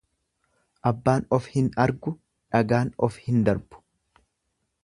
Abbaan 0.91 1.27
of 1.37 1.49
hin 1.57 1.69
argu 1.85 2.15
dhagaan 2.57 2.93
of 3.09 3.23
hin 3.27 3.47
darbu. 3.51 3.83